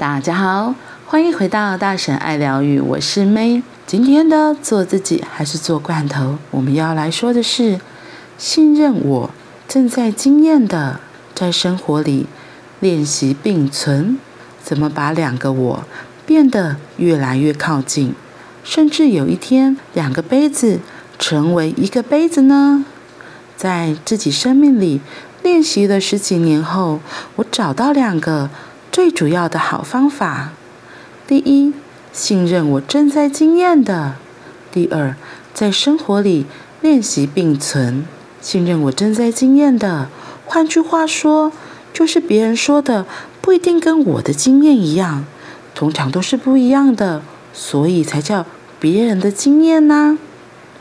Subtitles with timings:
[0.00, 3.62] 大家好，欢迎回到大婶爱疗愈，我是 May。
[3.86, 6.38] 今天的做自己还是做罐头？
[6.50, 7.78] 我们要来说的是，
[8.38, 9.30] 信任我
[9.68, 11.00] 正在经验的，
[11.34, 12.24] 在生活里
[12.80, 14.16] 练习并存，
[14.62, 15.84] 怎么把两个我
[16.24, 18.14] 变得越来越靠近，
[18.64, 20.80] 甚至有一天，两个杯子
[21.18, 22.86] 成为一个杯子呢？
[23.54, 25.02] 在自己生命里
[25.42, 27.00] 练习了十几年后，
[27.36, 28.48] 我找到两个。
[28.92, 30.50] 最主要的好方法，
[31.28, 31.72] 第一，
[32.12, 34.14] 信任我正在经验的；
[34.72, 35.14] 第二，
[35.54, 36.44] 在生活里
[36.80, 38.04] 练习并存。
[38.40, 40.08] 信任我正在经验的，
[40.44, 41.52] 换句话说，
[41.92, 43.06] 就是别人说的
[43.40, 45.24] 不一定跟我的经验一样，
[45.72, 48.44] 通常都是不一样的，所以才叫
[48.80, 50.18] 别人的经验呢。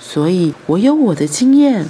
[0.00, 1.86] 所以我有我的经验，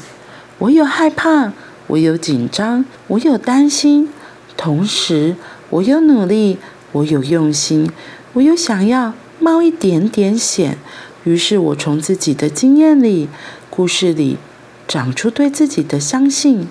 [0.59, 1.53] 我有害怕，
[1.87, 4.11] 我有紧张，我有担心，
[4.59, 5.37] 同时。
[5.73, 6.59] 我有努力，
[6.93, 7.91] 我有用心，
[8.35, 10.77] 我有想要冒一点点险。
[11.25, 13.31] 于是，我从自己的经验里、
[13.71, 14.37] 故事里，
[14.87, 16.69] 长出对自己的相信，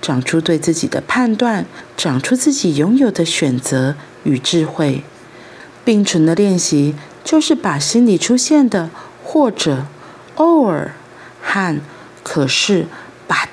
[0.00, 1.66] 长出对自己的判断，
[1.96, 5.02] 长出自己拥有的选择与智慧。
[5.84, 6.94] 并存的练习，
[7.24, 8.88] 就是把心里出现的
[9.24, 9.86] 或者、
[10.36, 10.94] 偶尔
[11.42, 11.80] 和
[12.22, 12.86] 可是、
[13.28, 13.48] but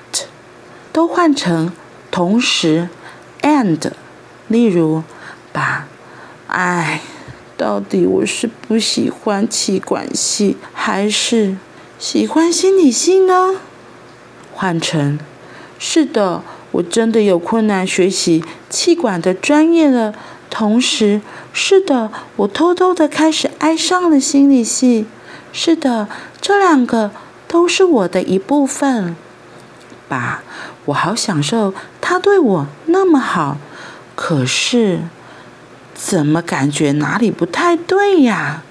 [0.92, 1.72] 都换成
[2.12, 2.88] 同时、
[3.40, 3.90] and。
[4.52, 5.02] 例如，
[5.52, 5.88] 把
[6.46, 7.00] “哎，
[7.56, 11.56] 到底我是不喜欢气管系，还是
[11.98, 13.56] 喜欢心理系呢？”
[14.52, 15.18] 换成
[15.80, 16.42] “是的，
[16.72, 20.14] 我真的有困难学习气管的专业了。
[20.50, 21.22] 同时，
[21.54, 25.06] 是的，我偷偷的开始爱上了心理系。
[25.50, 26.08] 是的，
[26.40, 27.10] 这两个
[27.48, 29.16] 都是我的一部分。
[30.08, 30.42] 爸
[30.84, 33.56] 我好享受他对我那么好。
[34.24, 35.00] 可是，
[35.94, 38.62] 怎么感觉哪里不太对呀？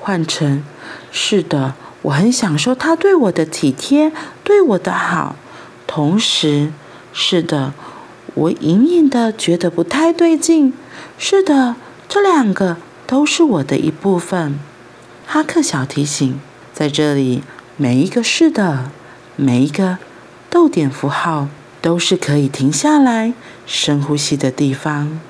[0.00, 0.64] 换成
[1.12, 4.10] 是的，我很享受他对我的体贴，
[4.42, 5.36] 对我的好。
[5.86, 6.72] 同时，
[7.12, 7.74] 是的，
[8.32, 10.72] 我隐隐的觉得不太对劲。
[11.18, 11.76] 是的，
[12.08, 14.58] 这两个都是我的一部分。
[15.26, 16.40] 哈克小提醒，
[16.72, 17.42] 在这里，
[17.76, 18.90] 每一个是的，
[19.36, 19.98] 每一个
[20.48, 21.48] 逗点符号。
[21.84, 23.34] 都是可以停下来
[23.66, 25.20] 深呼吸的地方。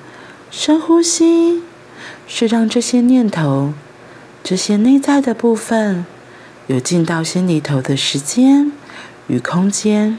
[0.49, 1.61] 深呼吸
[2.29, 3.73] 是让这些念头、
[4.41, 6.05] 这些内在的部分
[6.67, 8.71] 有进到心里头的时间
[9.27, 10.17] 与空间。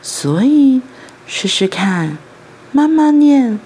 [0.00, 0.80] 所以
[1.26, 2.16] 试试看，
[2.72, 3.60] 慢慢念，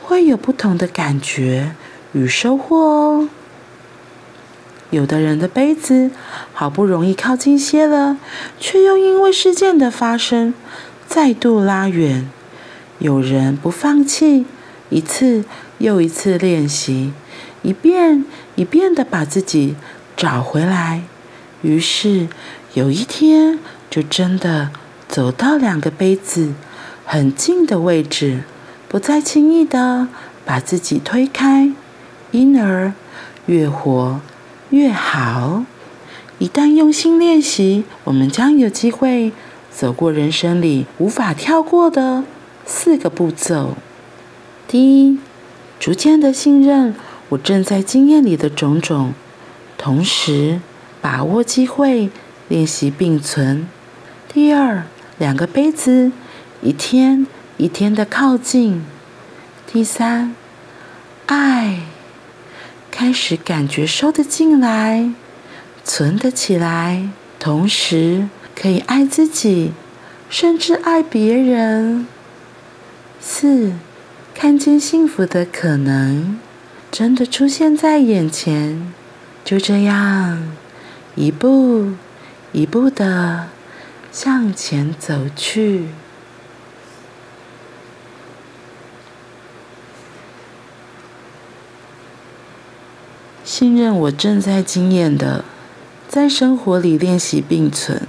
[0.00, 1.74] 会有不同的感觉
[2.12, 3.28] 与收获哦。
[4.88, 6.10] 有的人的杯子
[6.54, 8.16] 好不容易靠近些了，
[8.58, 10.54] 却又因为事件的发生。
[11.14, 12.30] 再度拉远，
[12.98, 14.46] 有人不放弃，
[14.88, 15.44] 一次
[15.76, 17.12] 又一次练习，
[17.60, 18.24] 一遍
[18.54, 19.76] 一遍的把自己
[20.16, 21.02] 找回来。
[21.60, 22.28] 于是
[22.72, 23.58] 有一天，
[23.90, 24.70] 就真的
[25.06, 26.54] 走到两个杯子
[27.04, 28.44] 很近的位置，
[28.88, 30.08] 不再轻易的
[30.46, 31.70] 把自己推开，
[32.30, 32.94] 因而
[33.44, 34.18] 越活
[34.70, 35.66] 越好。
[36.38, 39.30] 一旦用心练习，我们将有机会。
[39.74, 42.24] 走过人生里无法跳过的
[42.64, 43.76] 四个步骤：
[44.68, 45.18] 第一，
[45.80, 46.94] 逐渐的信任
[47.30, 49.14] 我正在经验里的种种，
[49.76, 50.60] 同时
[51.00, 52.10] 把握机会
[52.48, 53.66] 练习并存；
[54.32, 54.84] 第二，
[55.18, 56.12] 两个杯子
[56.60, 58.82] 一天一天的靠近；
[59.66, 60.36] 第三，
[61.26, 61.80] 爱
[62.90, 65.10] 开始感觉收得进来，
[65.82, 67.08] 存得起来，
[67.38, 68.28] 同时。
[68.54, 69.72] 可以爱自己，
[70.30, 72.06] 甚至爱别人。
[73.20, 73.72] 四，
[74.34, 76.38] 看见幸福的可能，
[76.90, 78.92] 真的出现在眼前。
[79.44, 80.54] 就这样，
[81.14, 81.92] 一步
[82.52, 83.48] 一步的
[84.12, 85.86] 向前走去。
[93.44, 95.44] 信任我正在经验的，
[96.08, 98.06] 在生活里练习并存。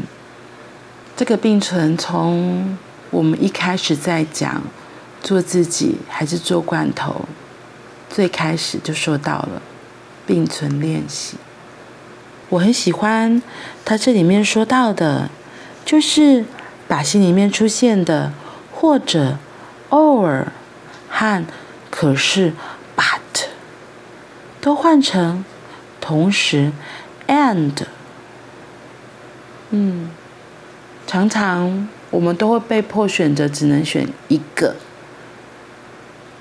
[1.15, 2.77] 这个并存，从
[3.11, 4.63] 我们一开始在讲
[5.21, 7.25] 做自己还是做罐头，
[8.09, 9.61] 最开始就说到了
[10.25, 11.37] 并存练习。
[12.49, 13.41] 我很喜欢
[13.85, 15.29] 他这里面说到的，
[15.85, 16.45] 就是
[16.87, 18.33] 把心里面出现的
[18.71, 19.37] 或者、
[19.89, 20.51] 偶尔
[21.09, 21.45] 和
[21.91, 22.53] 可是、
[22.97, 23.45] but
[24.59, 25.45] 都换成
[26.01, 26.71] 同时、
[27.27, 27.83] and。
[29.69, 30.09] 嗯。
[31.13, 34.75] 常常我们都会被迫选择，只能选一个，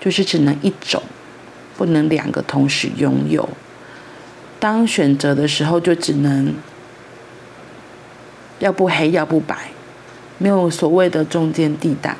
[0.00, 1.02] 就是只能一种，
[1.76, 3.46] 不能两个同时拥有。
[4.58, 6.54] 当选择的时候，就只能
[8.60, 9.72] 要不黑，要不白，
[10.38, 12.16] 没有所谓的中间地带。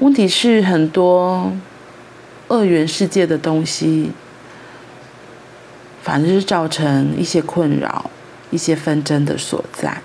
[0.00, 1.50] 问题是很多
[2.48, 4.10] 二元世界的东西，
[6.02, 8.10] 反正是造成一些困扰、
[8.50, 10.02] 一些纷争的所在。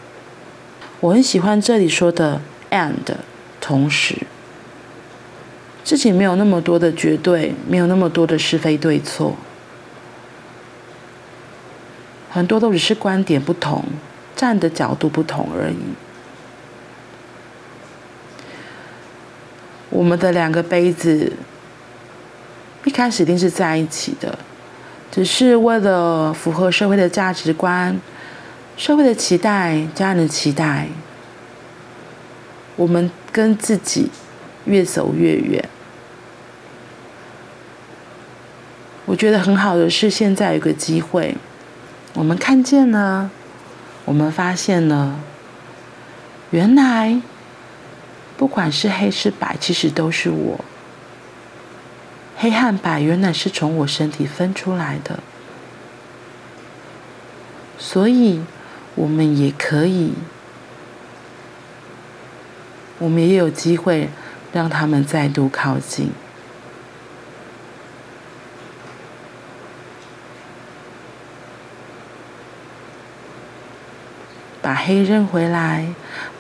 [1.02, 2.42] 我很喜欢这里说的
[2.72, 2.94] “and”，
[3.62, 4.18] 同时，
[5.86, 9.36] 事情没有那么多的绝对，没有那么多的是非对错，
[12.30, 13.86] 很多都只是观点不同，
[14.36, 15.76] 站的角度不同而已。
[19.90, 21.34] 我们的两个杯子
[22.84, 24.38] 一开始一定是在一起的，
[25.10, 28.00] 只是为了符合社会的价值观、
[28.80, 30.88] 社会的期待、家人的期待，
[32.78, 34.10] 我们跟自己
[34.64, 35.68] 越走越远。
[39.06, 41.36] 我觉得很好的是，现在有个机会，
[42.14, 43.30] 我们看见了，
[44.06, 45.20] 我们发现了，
[46.52, 47.22] 原来。
[48.38, 50.64] 不管是黑是白，其实都是我。
[52.38, 55.20] 黑和白原来是从我身体分出来的，
[57.78, 58.40] 所以
[58.96, 60.14] 我们也可以，
[62.98, 64.10] 我们也有机会
[64.52, 66.12] 让他们再度靠近，
[74.62, 75.94] 把黑扔回来，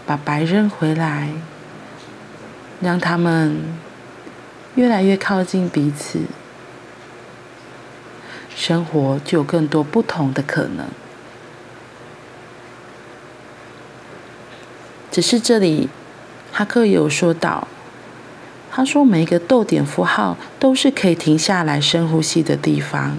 [0.06, 1.30] 把白扔回来。
[2.82, 3.62] 让他们
[4.76, 6.22] 越来越靠近彼此，
[8.56, 10.88] 生活就有更多不同的可能。
[15.20, 15.90] 只是这里，
[16.54, 17.68] 哈克有说到，
[18.72, 23.18] 他说每一个逗点符号都是可以停下来深呼吸的地方。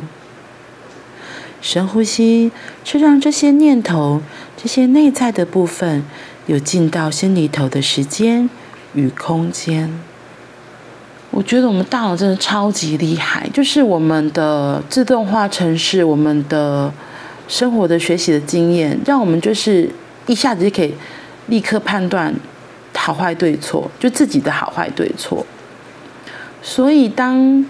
[1.60, 2.50] 深呼吸
[2.84, 4.22] 是让这些念头、
[4.56, 6.02] 这些内在的部分
[6.46, 8.48] 有进到心里头的时间。
[8.94, 9.92] 与空间，
[11.30, 16.90] 我觉得我们大脑真的超级厉害，就是我们的自动化程式，我们的
[17.46, 19.90] 生活的学习的经验，让我们就是
[20.26, 20.94] 一下子就可以
[21.50, 22.34] 立刻判断
[22.94, 25.44] 好坏对错，就自己的好坏对错。
[26.62, 27.62] 所以当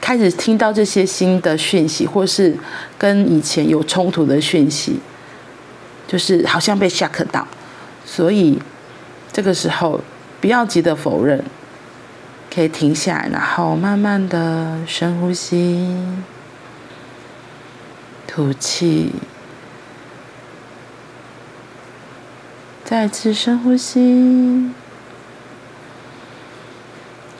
[0.00, 2.56] 开始听到这些新的讯息，或是
[2.96, 4.98] 跟以前有冲突的讯息，
[6.06, 7.46] 就是好像被 shock 到，
[8.06, 8.58] 所以
[9.30, 10.00] 这个时候。
[10.40, 11.42] 不要急着否认，
[12.54, 15.96] 可以停下来，然后慢慢的深呼吸，
[18.26, 19.10] 吐气，
[22.94, 24.70] 再次深呼吸，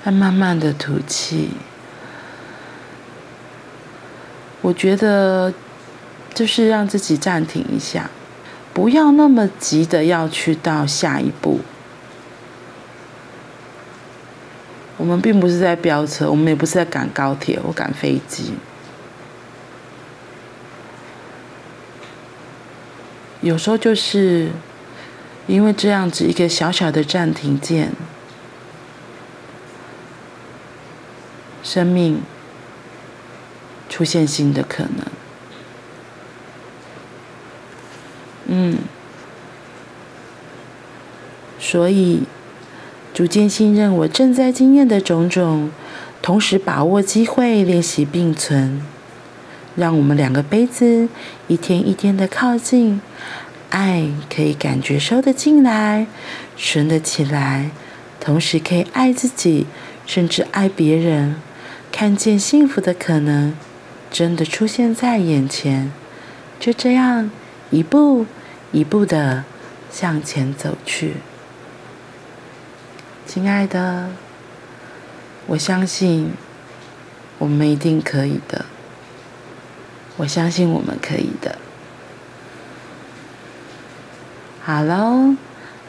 [0.04, 1.50] 再慢慢的吐气。
[4.62, 5.54] 我觉得
[6.34, 8.10] 就是让自己暂停一下，
[8.72, 11.60] 不要那么急的要去到下一步。
[14.96, 18.54] 我们并不是在飙车，我们也不是在赶高铁或赶飞机。
[23.40, 24.50] 有时候就是
[25.46, 27.92] 因为这样子一个小小的暂停键，
[31.62, 32.22] 生命
[33.88, 35.06] 出现新的可能。
[38.46, 38.78] 嗯，
[41.58, 42.22] 所以。
[43.14, 45.70] 逐渐信任我正在经验的种种，
[46.20, 48.84] 同时把握机会练习并存，
[49.76, 51.08] 让我们两个杯子
[51.46, 53.00] 一天一天的靠近，
[53.74, 56.06] 爱可以感觉收得进来，
[56.56, 57.70] 存得起来，
[58.20, 59.66] 同时可以爱自己，
[60.06, 61.42] 甚至爱别人，
[61.90, 63.56] 看见幸福的可能
[64.12, 65.90] 真的出现在眼前，
[66.60, 67.32] 就这样
[67.70, 68.26] 一步
[68.70, 69.42] 一步的
[69.90, 71.14] 向前走去。
[73.26, 74.10] 亲爱的，
[75.48, 76.30] 我相信
[77.38, 78.66] 我们一定可以的。
[80.18, 81.58] 我相信我们可以的。
[84.66, 85.36] 好喽，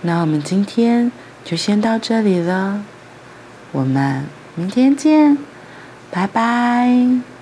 [0.02, 1.10] 那我们今天
[1.46, 2.84] 就先到这里了。
[3.72, 5.38] 我们明天见，
[6.12, 7.35] 拜拜。